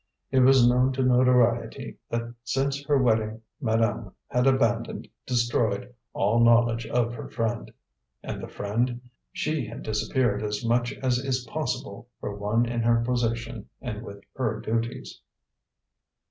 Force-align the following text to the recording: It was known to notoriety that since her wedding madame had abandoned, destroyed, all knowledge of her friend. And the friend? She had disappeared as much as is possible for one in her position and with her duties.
It 0.31 0.39
was 0.39 0.67
known 0.67 0.93
to 0.93 1.03
notoriety 1.03 1.99
that 2.09 2.33
since 2.43 2.83
her 2.85 2.97
wedding 2.97 3.43
madame 3.61 4.13
had 4.29 4.47
abandoned, 4.47 5.07
destroyed, 5.27 5.93
all 6.11 6.43
knowledge 6.43 6.87
of 6.87 7.13
her 7.13 7.27
friend. 7.29 7.71
And 8.23 8.41
the 8.41 8.47
friend? 8.47 9.11
She 9.31 9.67
had 9.67 9.83
disappeared 9.83 10.41
as 10.41 10.65
much 10.65 10.91
as 11.03 11.19
is 11.19 11.45
possible 11.45 12.09
for 12.19 12.35
one 12.35 12.65
in 12.65 12.79
her 12.79 13.03
position 13.03 13.69
and 13.79 14.01
with 14.01 14.23
her 14.33 14.59
duties. 14.59 15.21